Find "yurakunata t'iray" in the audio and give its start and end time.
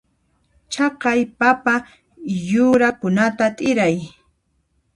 2.49-3.97